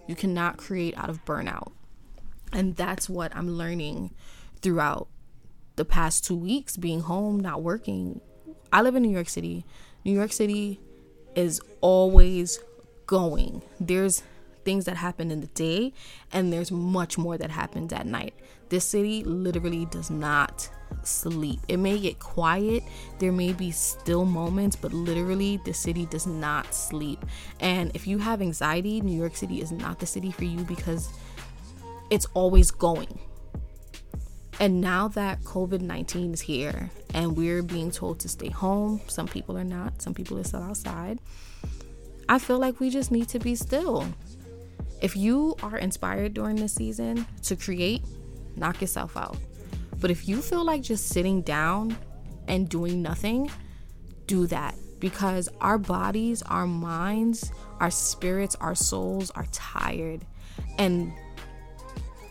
You 0.07 0.15
cannot 0.15 0.57
create 0.57 0.97
out 0.97 1.09
of 1.09 1.23
burnout. 1.25 1.71
And 2.51 2.75
that's 2.75 3.09
what 3.09 3.35
I'm 3.35 3.49
learning 3.49 4.13
throughout 4.61 5.07
the 5.75 5.85
past 5.85 6.25
two 6.25 6.35
weeks 6.35 6.77
being 6.77 7.01
home, 7.01 7.39
not 7.39 7.61
working. 7.61 8.21
I 8.75 8.81
live 8.81 8.97
in 8.97 9.03
New 9.03 9.09
York 9.09 9.29
City. 9.29 9.63
New 10.03 10.11
York 10.11 10.33
City 10.33 10.81
is 11.33 11.61
always 11.79 12.59
going. 13.05 13.61
There's 13.79 14.21
things 14.65 14.83
that 14.83 14.97
happen 14.97 15.31
in 15.31 15.39
the 15.39 15.47
day, 15.47 15.93
and 16.33 16.51
there's 16.51 16.73
much 16.73 17.17
more 17.17 17.37
that 17.37 17.51
happens 17.51 17.93
at 17.93 18.05
night. 18.05 18.33
This 18.67 18.83
city 18.83 19.23
literally 19.23 19.85
does 19.85 20.11
not 20.11 20.69
sleep. 21.03 21.61
It 21.69 21.77
may 21.77 21.97
get 21.97 22.19
quiet, 22.19 22.83
there 23.19 23.31
may 23.31 23.53
be 23.53 23.71
still 23.71 24.25
moments, 24.25 24.75
but 24.75 24.91
literally, 24.91 25.61
the 25.63 25.73
city 25.73 26.05
does 26.07 26.27
not 26.27 26.75
sleep. 26.75 27.23
And 27.61 27.91
if 27.95 28.05
you 28.05 28.17
have 28.17 28.41
anxiety, 28.41 28.99
New 28.99 29.17
York 29.17 29.37
City 29.37 29.61
is 29.61 29.71
not 29.71 29.99
the 29.99 30.05
city 30.05 30.31
for 30.31 30.43
you 30.43 30.59
because 30.65 31.13
it's 32.09 32.25
always 32.33 32.71
going. 32.71 33.19
And 34.59 34.79
now 34.79 35.09
that 35.09 35.41
COVID 35.43 35.81
19 35.81 36.33
is 36.33 36.41
here 36.41 36.89
and 37.13 37.35
we're 37.35 37.61
being 37.61 37.91
told 37.91 38.19
to 38.21 38.29
stay 38.29 38.49
home, 38.49 39.01
some 39.07 39.27
people 39.27 39.57
are 39.57 39.63
not, 39.63 40.01
some 40.01 40.13
people 40.13 40.37
are 40.37 40.43
still 40.43 40.63
outside. 40.63 41.19
I 42.27 42.39
feel 42.39 42.57
like 42.57 42.79
we 42.79 42.89
just 42.89 43.11
need 43.11 43.29
to 43.29 43.39
be 43.39 43.55
still. 43.55 44.07
If 45.01 45.15
you 45.15 45.55
are 45.61 45.77
inspired 45.77 46.33
during 46.33 46.55
this 46.55 46.73
season 46.73 47.27
to 47.43 47.55
create, 47.55 48.01
knock 48.55 48.81
yourself 48.81 49.17
out. 49.17 49.37
But 49.99 50.09
if 50.09 50.27
you 50.27 50.41
feel 50.41 50.63
like 50.63 50.81
just 50.81 51.09
sitting 51.09 51.41
down 51.41 51.97
and 52.47 52.69
doing 52.69 53.01
nothing, 53.01 53.51
do 54.25 54.47
that 54.47 54.75
because 54.99 55.49
our 55.61 55.77
bodies, 55.77 56.41
our 56.43 56.65
minds, 56.65 57.51
our 57.79 57.91
spirits, 57.91 58.55
our 58.55 58.75
souls 58.75 59.31
are 59.31 59.45
tired. 59.51 60.25
And 60.77 61.13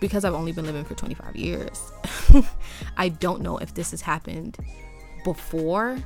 because 0.05 0.23
I've 0.23 0.35
only 0.35 0.53
been 0.53 0.67
living 0.67 0.85
for 0.85 0.93
25 0.93 1.35
years, 1.35 1.91
I 2.99 3.09
don't 3.09 3.41
know 3.41 3.57
if 3.57 3.73
this 3.73 3.93
has 3.93 4.03
happened 4.03 4.59
before, 5.25 5.97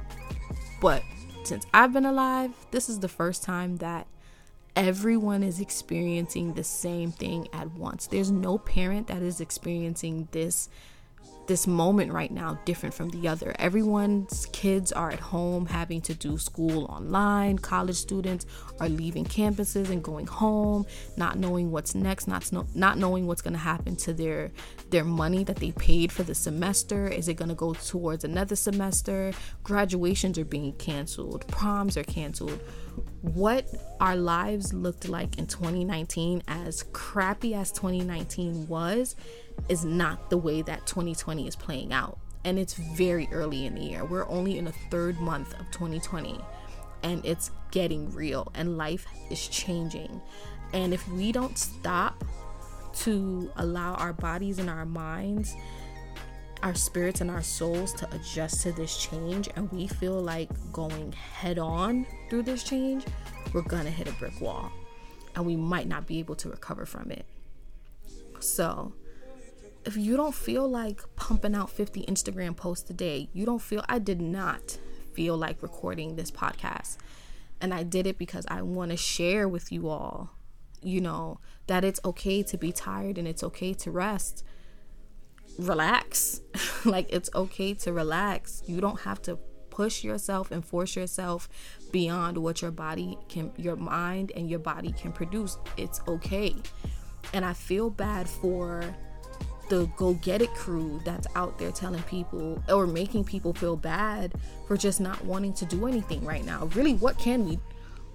but 0.80 1.02
since 1.42 1.66
I've 1.74 1.92
been 1.92 2.06
alive, 2.06 2.52
this 2.70 2.88
is 2.88 3.00
the 3.00 3.08
first 3.08 3.42
time 3.42 3.78
that 3.78 4.06
everyone 4.76 5.42
is 5.42 5.58
experiencing 5.58 6.54
the 6.54 6.62
same 6.62 7.10
thing 7.10 7.48
at 7.52 7.72
once. 7.72 8.06
There's 8.06 8.30
no 8.30 8.56
parent 8.56 9.08
that 9.08 9.20
is 9.20 9.40
experiencing 9.40 10.28
this 10.30 10.68
this 11.48 11.66
moment 11.66 12.12
right 12.12 12.30
now 12.30 12.58
different 12.64 12.94
from 12.94 13.08
the 13.08 13.26
other. 13.26 13.54
Everyone's 13.58 14.46
kids 14.52 14.92
are 14.92 15.10
at 15.10 15.18
home 15.18 15.66
having 15.66 16.00
to 16.02 16.14
do 16.14 16.38
school 16.38 16.84
online. 16.84 17.58
College 17.58 17.96
students 17.96 18.46
are 18.78 18.88
leaving 18.88 19.24
campuses 19.24 19.88
and 19.88 20.04
going 20.04 20.26
home, 20.26 20.86
not 21.16 21.38
knowing 21.38 21.72
what's 21.72 21.94
next, 21.94 22.28
not 22.28 22.52
not 22.74 22.98
knowing 22.98 23.26
what's 23.26 23.42
going 23.42 23.54
to 23.54 23.58
happen 23.58 23.96
to 23.96 24.12
their 24.12 24.52
their 24.90 25.04
money 25.04 25.42
that 25.42 25.56
they 25.56 25.72
paid 25.72 26.12
for 26.12 26.22
the 26.22 26.34
semester. 26.34 27.08
Is 27.08 27.28
it 27.28 27.34
going 27.34 27.48
to 27.48 27.54
go 27.54 27.74
towards 27.74 28.24
another 28.24 28.54
semester? 28.54 29.32
Graduations 29.64 30.38
are 30.38 30.44
being 30.44 30.74
canceled, 30.74 31.48
proms 31.48 31.96
are 31.96 32.04
canceled. 32.04 32.60
What 33.22 33.66
our 34.00 34.16
lives 34.16 34.72
looked 34.72 35.08
like 35.08 35.38
in 35.38 35.46
2019 35.46 36.42
as 36.46 36.84
crappy 36.92 37.54
as 37.54 37.72
2019 37.72 38.68
was 38.68 39.16
is 39.68 39.84
not 39.84 40.30
the 40.30 40.38
way 40.38 40.62
that 40.62 40.86
2020 40.86 41.46
is 41.46 41.56
playing 41.56 41.92
out. 41.92 42.18
And 42.44 42.58
it's 42.58 42.74
very 42.74 43.28
early 43.32 43.66
in 43.66 43.74
the 43.74 43.82
year. 43.82 44.04
We're 44.04 44.28
only 44.28 44.58
in 44.58 44.64
the 44.64 44.74
third 44.90 45.20
month 45.20 45.52
of 45.58 45.70
2020 45.70 46.40
and 47.02 47.24
it's 47.24 47.50
getting 47.70 48.12
real 48.12 48.50
and 48.54 48.76
life 48.76 49.06
is 49.30 49.46
changing. 49.48 50.20
And 50.72 50.92
if 50.92 51.08
we 51.08 51.32
don't 51.32 51.56
stop 51.56 52.24
to 52.94 53.50
allow 53.56 53.94
our 53.94 54.12
bodies 54.12 54.58
and 54.58 54.68
our 54.68 54.84
minds, 54.84 55.54
our 56.62 56.74
spirits 56.74 57.20
and 57.20 57.30
our 57.30 57.42
souls 57.42 57.92
to 57.94 58.14
adjust 58.14 58.62
to 58.62 58.72
this 58.72 58.96
change, 58.98 59.48
and 59.54 59.70
we 59.70 59.86
feel 59.86 60.20
like 60.20 60.48
going 60.72 61.12
head 61.12 61.58
on 61.58 62.06
through 62.28 62.42
this 62.42 62.64
change, 62.64 63.04
we're 63.52 63.62
gonna 63.62 63.90
hit 63.90 64.08
a 64.08 64.12
brick 64.12 64.40
wall 64.40 64.70
and 65.34 65.46
we 65.46 65.56
might 65.56 65.86
not 65.86 66.06
be 66.06 66.18
able 66.18 66.34
to 66.34 66.50
recover 66.50 66.84
from 66.84 67.10
it. 67.10 67.24
So, 68.40 68.92
if 69.88 69.96
you 69.96 70.18
don't 70.18 70.34
feel 70.34 70.68
like 70.68 71.00
pumping 71.16 71.54
out 71.54 71.70
50 71.70 72.04
Instagram 72.04 72.54
posts 72.54 72.90
a 72.90 72.92
day, 72.92 73.30
you 73.32 73.46
don't 73.46 73.62
feel, 73.62 73.82
I 73.88 73.98
did 73.98 74.20
not 74.20 74.76
feel 75.14 75.34
like 75.34 75.62
recording 75.62 76.14
this 76.14 76.30
podcast. 76.30 76.98
And 77.58 77.72
I 77.72 77.84
did 77.84 78.06
it 78.06 78.18
because 78.18 78.44
I 78.50 78.60
want 78.60 78.90
to 78.90 78.98
share 78.98 79.48
with 79.48 79.72
you 79.72 79.88
all, 79.88 80.36
you 80.82 81.00
know, 81.00 81.40
that 81.68 81.84
it's 81.84 82.00
okay 82.04 82.42
to 82.42 82.58
be 82.58 82.70
tired 82.70 83.16
and 83.16 83.26
it's 83.26 83.42
okay 83.42 83.72
to 83.72 83.90
rest. 83.90 84.44
Relax. 85.58 86.42
like, 86.84 87.06
it's 87.08 87.30
okay 87.34 87.72
to 87.72 87.90
relax. 87.90 88.62
You 88.66 88.82
don't 88.82 89.00
have 89.00 89.22
to 89.22 89.38
push 89.70 90.04
yourself 90.04 90.50
and 90.50 90.62
force 90.62 90.96
yourself 90.96 91.48
beyond 91.92 92.36
what 92.36 92.60
your 92.60 92.72
body 92.72 93.16
can, 93.30 93.52
your 93.56 93.76
mind 93.76 94.32
and 94.36 94.50
your 94.50 94.58
body 94.58 94.92
can 94.92 95.12
produce. 95.12 95.56
It's 95.78 96.02
okay. 96.06 96.54
And 97.32 97.42
I 97.42 97.54
feel 97.54 97.88
bad 97.88 98.28
for 98.28 98.94
the 99.68 99.86
go 99.96 100.14
get 100.14 100.42
it 100.42 100.52
crew 100.54 101.00
that's 101.04 101.26
out 101.34 101.58
there 101.58 101.70
telling 101.70 102.02
people 102.04 102.62
or 102.68 102.86
making 102.86 103.24
people 103.24 103.52
feel 103.52 103.76
bad 103.76 104.32
for 104.66 104.76
just 104.76 105.00
not 105.00 105.24
wanting 105.24 105.52
to 105.54 105.64
do 105.64 105.86
anything 105.86 106.24
right 106.24 106.44
now. 106.44 106.66
Really, 106.74 106.94
what 106.94 107.18
can 107.18 107.46
we 107.46 107.58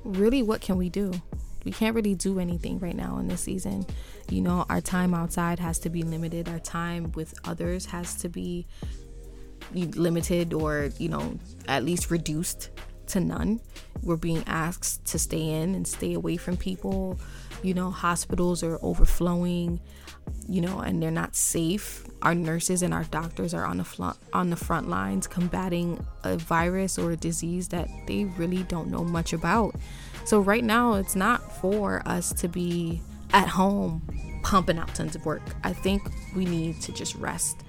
really 0.03 0.41
what 0.41 0.61
can 0.61 0.77
we 0.77 0.89
do? 0.89 1.13
We 1.65 1.71
can't 1.71 1.95
really 1.95 2.15
do 2.15 2.39
anything 2.39 2.79
right 2.79 2.95
now 2.95 3.17
in 3.19 3.27
this 3.27 3.41
season. 3.41 3.85
You 4.29 4.41
know, 4.41 4.65
our 4.69 4.81
time 4.81 5.13
outside 5.13 5.59
has 5.59 5.79
to 5.79 5.89
be 5.89 6.03
limited. 6.03 6.49
Our 6.49 6.59
time 6.59 7.11
with 7.13 7.33
others 7.45 7.85
has 7.85 8.15
to 8.15 8.29
be 8.29 8.67
limited 9.73 10.53
or, 10.53 10.89
you 10.97 11.09
know, 11.09 11.39
at 11.67 11.85
least 11.85 12.11
reduced 12.11 12.69
to 13.07 13.19
none. 13.19 13.61
We're 14.01 14.17
being 14.17 14.43
asked 14.45 15.05
to 15.05 15.19
stay 15.19 15.49
in 15.49 15.75
and 15.75 15.87
stay 15.87 16.13
away 16.13 16.37
from 16.37 16.57
people. 16.57 17.17
You 17.63 17.73
know, 17.73 17.89
hospitals 17.91 18.61
are 18.61 18.77
overflowing, 18.81 19.79
you 20.47 20.59
know, 20.59 20.79
and 20.79 21.01
they're 21.01 21.11
not 21.11 21.35
safe. 21.35 22.05
Our 22.21 22.35
nurses 22.35 22.83
and 22.83 22.93
our 22.93 23.05
doctors 23.05 23.53
are 23.53 23.65
on 23.65 23.77
the 23.77 24.15
on 24.33 24.49
the 24.49 24.55
front 24.55 24.89
lines 24.89 25.27
combating 25.27 26.05
a 26.23 26.37
virus 26.37 26.99
or 26.99 27.11
a 27.11 27.17
disease 27.17 27.69
that 27.69 27.87
they 28.05 28.25
really 28.25 28.63
don't 28.63 28.89
know 28.89 29.03
much 29.03 29.31
about. 29.31 29.75
So 30.25 30.39
right 30.39 30.63
now 30.63 30.95
it's 30.95 31.15
not 31.15 31.41
for 31.61 32.01
us 32.05 32.33
to 32.33 32.47
be 32.47 33.01
at 33.33 33.47
home 33.47 34.01
pumping 34.43 34.77
out 34.77 34.93
tons 34.93 35.15
of 35.15 35.25
work. 35.25 35.41
I 35.63 35.73
think 35.73 36.01
we 36.35 36.45
need 36.45 36.81
to 36.81 36.91
just 36.91 37.15
rest. 37.15 37.63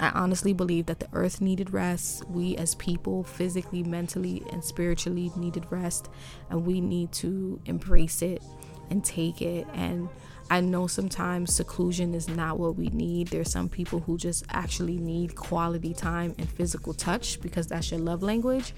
I 0.00 0.10
honestly 0.10 0.52
believe 0.52 0.86
that 0.86 0.98
the 0.98 1.08
earth 1.12 1.40
needed 1.40 1.72
rest. 1.72 2.28
We, 2.28 2.56
as 2.56 2.74
people, 2.74 3.22
physically, 3.22 3.84
mentally, 3.84 4.42
and 4.50 4.62
spiritually, 4.62 5.30
needed 5.36 5.66
rest, 5.70 6.10
and 6.50 6.66
we 6.66 6.80
need 6.80 7.12
to 7.12 7.60
embrace 7.66 8.20
it 8.20 8.42
and 8.90 9.04
take 9.04 9.42
it. 9.42 9.66
And 9.74 10.08
I 10.50 10.60
know 10.60 10.86
sometimes 10.86 11.54
seclusion 11.54 12.14
is 12.14 12.28
not 12.28 12.58
what 12.58 12.76
we 12.76 12.88
need. 12.88 13.28
There's 13.28 13.50
some 13.50 13.68
people 13.68 14.00
who 14.00 14.18
just 14.18 14.44
actually 14.50 14.98
need 14.98 15.34
quality 15.34 15.94
time 15.94 16.34
and 16.38 16.48
physical 16.48 16.92
touch 16.94 17.40
because 17.40 17.66
that's 17.66 17.90
your 17.90 18.00
love 18.00 18.22
language. 18.22 18.74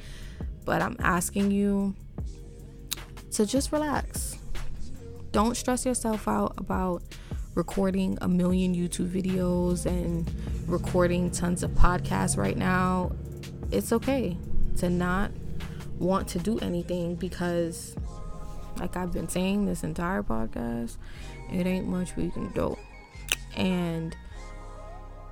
But 0.65 0.83
I'm 0.83 0.97
asking 1.01 1.51
you 1.51 1.95
to 3.33 3.47
just 3.47 3.73
relax. 3.73 4.39
Don't 5.33 5.57
stress 5.57 5.85
yourself 5.85 6.27
out 6.29 6.55
about 6.57 7.03
recording 7.57 8.19
a 8.21 8.29
million 8.29 8.75
YouTube 8.75 9.09
videos 9.09 9.87
and 9.87 10.31
recording 10.67 11.31
tons 11.31 11.63
of 11.63 11.71
podcasts 11.73 12.37
right 12.37 12.57
now, 12.57 13.11
it's 13.73 13.93
okay 13.93 14.37
to 14.77 14.91
not 14.91 15.31
want 15.99 16.29
to 16.29 16.39
do 16.39 16.59
anything 16.61 17.15
because, 17.15 17.97
like 18.79 18.97
I've 18.97 19.13
been 19.13 19.29
saying 19.29 19.67
this 19.67 19.85
entire 19.85 20.23
podcast, 20.23 20.97
it 21.53 21.67
ain't 21.67 21.87
much 21.87 22.17
we 22.17 22.31
can 22.31 22.53
do. 22.53 22.77
And 23.57 24.17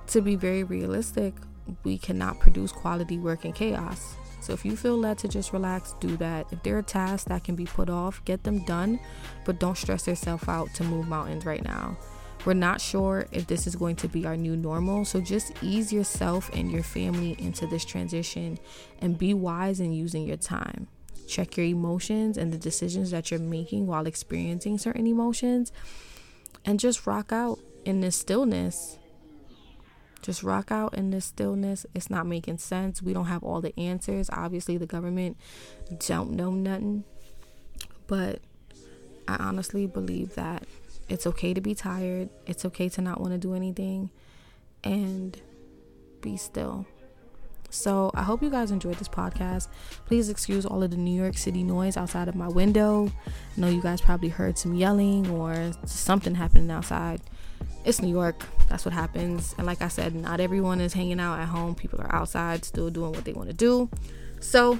to 0.07 0.21
be 0.21 0.35
very 0.35 0.63
realistic, 0.63 1.33
we 1.83 1.97
cannot 1.97 2.39
produce 2.39 2.71
quality 2.71 3.17
work 3.17 3.45
in 3.45 3.53
chaos. 3.53 4.15
So 4.41 4.53
if 4.53 4.63
you 4.63 4.75
feel 4.75 4.97
led 4.97 5.17
to 5.19 5.27
just 5.27 5.53
relax, 5.53 5.95
do 5.99 6.17
that. 6.17 6.45
If 6.51 6.61
there 6.61 6.77
are 6.77 6.83
tasks 6.83 7.27
that 7.29 7.43
can 7.43 7.55
be 7.55 7.65
put 7.65 7.89
off, 7.89 8.23
get 8.25 8.43
them 8.43 8.63
done, 8.65 8.99
but 9.43 9.59
don't 9.59 9.77
stress 9.77 10.07
yourself 10.07 10.47
out 10.47 10.71
to 10.75 10.83
move 10.83 11.07
mountains 11.07 11.45
right 11.45 11.63
now. 11.63 11.97
We're 12.45 12.53
not 12.53 12.79
sure 12.79 13.25
if 13.31 13.47
this 13.47 13.65
is 13.65 13.75
going 13.75 13.95
to 13.97 14.07
be 14.07 14.27
our 14.27 14.37
new 14.37 14.55
normal, 14.55 15.03
so 15.03 15.19
just 15.19 15.51
ease 15.63 15.91
yourself 15.91 16.51
and 16.53 16.71
your 16.71 16.83
family 16.83 17.35
into 17.39 17.65
this 17.65 17.83
transition 17.83 18.59
and 18.99 19.17
be 19.17 19.33
wise 19.33 19.79
in 19.79 19.93
using 19.93 20.27
your 20.27 20.37
time. 20.37 20.87
Check 21.27 21.57
your 21.57 21.65
emotions 21.65 22.37
and 22.37 22.53
the 22.53 22.57
decisions 22.57 23.11
that 23.11 23.31
you're 23.31 23.39
making 23.39 23.87
while 23.87 24.05
experiencing 24.07 24.77
certain 24.77 25.07
emotions, 25.07 25.71
and 26.63 26.79
just 26.79 27.05
rock 27.07 27.31
out 27.31 27.59
in 27.83 28.01
this 28.01 28.15
stillness. 28.15 28.97
Just 30.21 30.41
rock 30.41 30.71
out 30.71 30.95
in 30.95 31.11
this 31.11 31.25
stillness. 31.25 31.85
It's 31.93 32.09
not 32.09 32.25
making 32.25 32.57
sense. 32.57 33.01
We 33.01 33.13
don't 33.13 33.27
have 33.27 33.43
all 33.43 33.61
the 33.61 33.79
answers. 33.79 34.27
Obviously, 34.33 34.77
the 34.77 34.87
government 34.87 35.37
don't 35.99 36.31
know 36.31 36.51
nothing. 36.51 37.03
But 38.07 38.41
I 39.27 39.35
honestly 39.35 39.85
believe 39.85 40.33
that 40.33 40.65
it's 41.09 41.27
okay 41.27 41.53
to 41.53 41.61
be 41.61 41.75
tired. 41.75 42.29
It's 42.47 42.65
okay 42.65 42.89
to 42.89 43.01
not 43.01 43.21
want 43.21 43.33
to 43.33 43.37
do 43.37 43.53
anything 43.53 44.09
and 44.83 45.39
be 46.21 46.37
still. 46.37 46.87
So, 47.69 48.11
I 48.13 48.23
hope 48.23 48.41
you 48.41 48.49
guys 48.49 48.71
enjoyed 48.71 48.95
this 48.95 49.07
podcast. 49.07 49.67
Please 50.05 50.29
excuse 50.29 50.65
all 50.65 50.81
of 50.83 50.91
the 50.91 50.97
New 50.97 51.15
York 51.15 51.37
City 51.37 51.63
noise 51.63 51.97
outside 51.97 52.27
of 52.27 52.35
my 52.35 52.47
window. 52.47 53.11
I 53.27 53.61
know 53.61 53.67
you 53.67 53.81
guys 53.81 54.01
probably 54.01 54.29
heard 54.29 54.57
some 54.57 54.73
yelling 54.73 55.29
or 55.29 55.71
something 55.85 56.35
happening 56.35 56.71
outside. 56.71 57.21
It's 57.83 58.01
New 58.01 58.09
York. 58.09 58.45
That's 58.69 58.85
what 58.85 58.93
happens. 58.93 59.53
And 59.57 59.67
like 59.67 59.81
I 59.81 59.87
said, 59.89 60.15
not 60.15 60.39
everyone 60.39 60.81
is 60.81 60.93
hanging 60.93 61.19
out 61.19 61.39
at 61.39 61.47
home. 61.47 61.75
People 61.75 62.01
are 62.01 62.13
outside 62.15 62.65
still 62.65 62.89
doing 62.89 63.11
what 63.11 63.25
they 63.25 63.33
want 63.33 63.49
to 63.49 63.55
do. 63.55 63.89
So, 64.39 64.79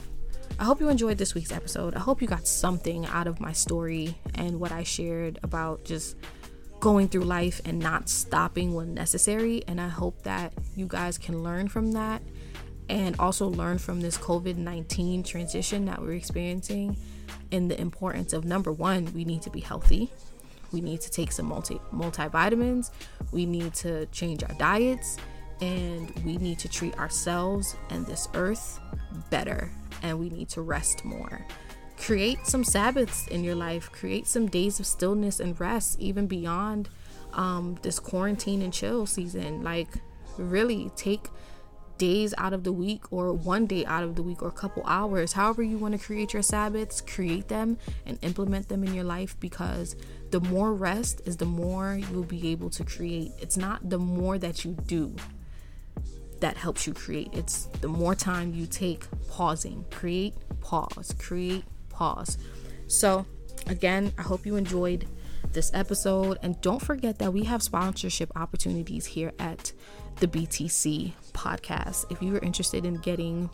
I 0.58 0.64
hope 0.64 0.80
you 0.80 0.88
enjoyed 0.88 1.18
this 1.18 1.36
week's 1.36 1.52
episode. 1.52 1.96
I 1.96 2.00
hope 2.00 2.22
you 2.22 2.28
got 2.28 2.48
something 2.48 3.06
out 3.08 3.28
of 3.28 3.42
my 3.42 3.52
story 3.52 4.18
and 4.36 4.60
what 4.60 4.72
I 4.72 4.84
shared 4.84 5.38
about 5.44 5.84
just 5.84 6.16
going 6.80 7.10
through 7.10 7.24
life 7.24 7.62
and 7.66 7.80
not 7.80 8.08
stopping 8.08 8.74
when 8.74 8.94
necessary. 8.94 9.64
And 9.68 9.82
I 9.82 9.90
hope 9.90 10.24
that 10.24 10.54
you 10.76 10.88
guys 10.88 11.18
can 11.18 11.44
learn 11.44 11.68
from 11.68 11.92
that 11.94 12.22
and 12.90 13.16
also 13.20 13.48
learn 13.48 13.78
from 13.78 14.02
this 14.02 14.18
COVID 14.18 14.58
19 14.58 15.24
transition 15.24 15.86
that 15.86 16.02
we're 16.02 16.14
experiencing 16.14 16.98
and 17.52 17.70
the 17.70 17.80
importance 17.80 18.34
of 18.34 18.46
number 18.46 18.72
one, 18.72 19.12
we 19.14 19.26
need 19.26 19.42
to 19.44 19.50
be 19.50 19.60
healthy. 19.60 20.12
We 20.72 20.82
need 20.82 21.02
to 21.02 21.12
take 21.12 21.32
some 21.32 21.46
multi 21.46 21.80
multivitamins. 21.94 22.92
We 23.32 23.46
need 23.46 23.74
to 23.76 24.06
change 24.08 24.44
our 24.44 24.54
diets 24.56 25.18
and 25.62 26.12
we 26.26 26.38
need 26.38 26.60
to 26.60 26.70
treat 26.70 26.98
ourselves 27.00 27.76
and 27.90 28.06
this 28.06 28.28
earth 28.34 28.80
better 29.30 29.72
and 30.02 30.20
we 30.20 30.30
need 30.30 30.50
to 30.50 30.62
rest 30.62 31.06
more. 31.06 31.46
Create 31.98 32.46
some 32.46 32.64
Sabbaths 32.64 33.28
in 33.30 33.44
your 33.44 33.56
life, 33.56 33.90
create 33.92 34.28
some 34.28 34.48
days 34.48 34.80
of 34.82 34.86
stillness 34.86 35.40
and 35.40 35.58
rest, 35.62 35.98
even 36.00 36.28
beyond 36.28 36.90
um, 37.34 37.78
this 37.84 38.00
quarantine 38.00 38.62
and 38.62 38.74
chill 38.74 39.06
season. 39.06 39.64
Like, 39.64 39.88
really 40.38 40.92
take 40.98 41.30
days 41.98 42.34
out 42.38 42.54
of 42.54 42.64
the 42.64 42.74
week 42.74 43.12
or 43.12 43.34
one 43.34 43.66
day 43.66 43.86
out 43.86 44.04
of 44.04 44.16
the 44.16 44.24
week 44.24 44.42
or 44.42 44.48
a 44.48 44.52
couple 44.52 44.84
hours 44.86 45.34
however 45.34 45.64
you 45.64 45.78
want 45.78 46.00
to 46.00 46.06
create 46.06 46.34
your 46.34 46.42
sabbaths 46.42 47.02
create 47.02 47.48
them 47.48 47.78
and 48.06 48.20
implement 48.22 48.68
them 48.68 48.84
in 48.84 48.94
your 48.94 49.04
life 49.04 49.40
because 49.40 49.96
the 50.32 50.40
more 50.42 50.74
rest 50.74 51.22
is 51.26 51.38
the 51.38 51.46
more 51.46 52.00
you'll 52.12 52.24
be 52.24 52.50
able 52.50 52.70
to 52.70 52.84
create 52.84 53.32
it's 53.40 53.58
not 53.58 53.90
the 53.90 54.00
more 54.00 54.38
that 54.38 54.66
you 54.66 54.72
do 54.86 55.16
that 56.40 56.58
helps 56.58 56.86
you 56.86 56.94
create. 56.94 57.30
It's 57.34 57.66
the 57.82 57.88
more 57.88 58.16
time 58.16 58.54
you 58.54 58.66
take 58.66 59.06
pausing, 59.30 59.86
create, 59.92 60.34
pause, 60.62 61.14
create, 61.18 61.64
pause. 61.90 62.38
So, 62.88 63.26
again, 63.68 64.14
I 64.18 64.22
hope 64.22 64.46
you 64.46 64.56
enjoyed 64.56 65.08
this 65.56 65.72
episode. 65.74 66.38
And 66.44 66.62
don't 66.62 66.82
forget 66.82 67.18
that 67.18 67.34
we 67.34 67.46
have 67.46 67.64
sponsorship 67.64 68.32
opportunities 68.36 69.08
here 69.08 69.32
at 69.40 69.72
the 70.18 70.28
BTC 70.28 71.14
podcast. 71.34 72.06
If 72.12 72.22
you 72.22 72.36
are 72.36 72.40
interested 72.40 72.86
in 72.86 72.98
getting 72.98 73.50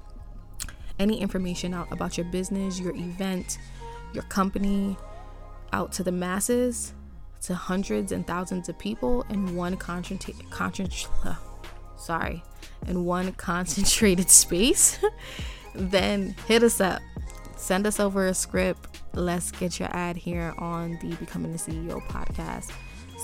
any 1.00 1.22
information 1.22 1.74
out 1.74 1.90
about 1.92 2.18
your 2.18 2.26
business, 2.26 2.80
your 2.80 2.94
event, 2.96 3.58
your 4.14 4.24
company 4.24 4.98
out 5.72 5.94
to 5.94 6.04
the 6.04 6.12
masses, 6.12 6.94
to 7.42 7.56
hundreds 7.56 8.12
and 8.12 8.28
thousands 8.28 8.70
of 8.70 8.78
people 8.78 9.24
in 9.30 9.56
one 9.56 9.76
concentrate, 9.76 10.36
concentrate, 10.52 11.10
uh, 11.26 11.36
sorry, 11.98 12.44
in 12.88 13.06
one 13.06 13.32
concentrated 13.38 14.30
space, 14.30 15.00
then 15.76 16.36
hit 16.48 16.62
us 16.62 16.80
up. 16.80 17.02
Send 17.56 17.88
us 17.88 18.00
over 18.00 18.28
a 18.28 18.34
script. 18.34 18.91
Let's 19.14 19.52
get 19.52 19.80
your 19.80 19.90
ad 19.92 20.16
here 20.16 20.54
on 20.58 20.98
the 21.02 21.16
Becoming 21.16 21.52
the 21.52 21.58
CEO 21.58 22.02
podcast. 22.08 22.72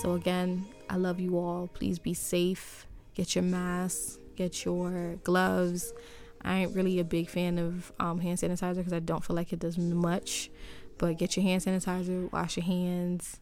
So, 0.01 0.13
again, 0.13 0.65
I 0.89 0.97
love 0.97 1.19
you 1.19 1.37
all. 1.37 1.69
Please 1.73 1.99
be 1.99 2.13
safe. 2.13 2.87
Get 3.13 3.35
your 3.35 3.43
mask, 3.43 4.19
get 4.35 4.65
your 4.65 5.15
gloves. 5.23 5.93
I 6.41 6.59
ain't 6.59 6.75
really 6.75 6.99
a 6.99 7.03
big 7.03 7.29
fan 7.29 7.57
of 7.57 7.91
um, 7.99 8.19
hand 8.19 8.37
sanitizer 8.37 8.77
because 8.77 8.93
I 8.93 8.99
don't 8.99 9.23
feel 9.23 9.35
like 9.35 9.51
it 9.53 9.59
does 9.59 9.77
much. 9.77 10.51
But 10.97 11.17
get 11.17 11.35
your 11.35 11.43
hand 11.43 11.63
sanitizer, 11.63 12.31
wash 12.31 12.57
your 12.57 12.65
hands, 12.65 13.39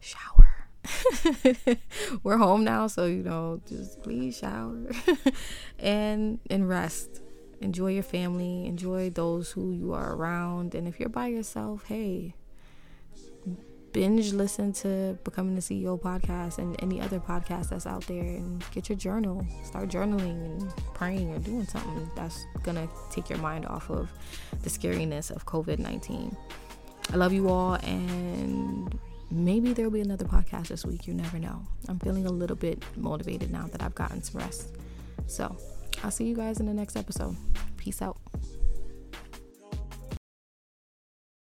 shower 0.00 0.52
we're 2.22 2.38
home 2.38 2.64
now, 2.64 2.86
so 2.86 3.06
you 3.06 3.22
know, 3.22 3.60
just 3.68 4.02
please 4.02 4.38
shower 4.38 4.90
and 5.78 6.40
and 6.50 6.68
rest. 6.68 7.21
Enjoy 7.62 7.92
your 7.92 8.02
family, 8.02 8.66
enjoy 8.66 9.10
those 9.10 9.52
who 9.52 9.72
you 9.72 9.92
are 9.92 10.14
around, 10.14 10.74
and 10.74 10.88
if 10.88 10.98
you're 10.98 11.08
by 11.08 11.28
yourself, 11.28 11.84
hey, 11.86 12.34
binge 13.92 14.32
listen 14.32 14.72
to 14.72 15.16
Becoming 15.22 15.54
the 15.54 15.60
CEO 15.60 16.00
podcast 16.00 16.58
and 16.58 16.74
any 16.82 17.00
other 17.00 17.20
podcast 17.20 17.68
that's 17.68 17.86
out 17.86 18.06
there 18.06 18.24
and 18.24 18.64
get 18.72 18.88
your 18.88 18.96
journal. 18.98 19.46
Start 19.64 19.90
journaling 19.90 20.44
and 20.44 20.76
praying 20.94 21.32
or 21.32 21.38
doing 21.38 21.64
something 21.66 22.10
that's 22.16 22.46
gonna 22.62 22.88
take 23.10 23.28
your 23.28 23.38
mind 23.38 23.66
off 23.66 23.90
of 23.90 24.10
the 24.62 24.70
scariness 24.70 25.30
of 25.30 25.46
COVID 25.46 25.78
19. 25.78 26.36
I 27.12 27.16
love 27.16 27.32
you 27.32 27.48
all 27.48 27.74
and 27.74 28.98
maybe 29.30 29.72
there'll 29.72 29.90
be 29.90 30.00
another 30.00 30.24
podcast 30.24 30.68
this 30.68 30.84
week. 30.84 31.06
You 31.06 31.14
never 31.14 31.38
know. 31.38 31.62
I'm 31.88 31.98
feeling 31.98 32.26
a 32.26 32.32
little 32.32 32.56
bit 32.56 32.82
motivated 32.96 33.52
now 33.52 33.66
that 33.72 33.82
I've 33.82 33.94
gotten 33.94 34.22
some 34.22 34.40
rest. 34.40 34.74
So 35.26 35.56
I'll 36.02 36.10
see 36.10 36.24
you 36.24 36.34
guys 36.34 36.60
in 36.60 36.66
the 36.66 36.74
next 36.74 36.96
episode. 36.96 37.36
Peace 37.76 38.02
out. 38.02 38.18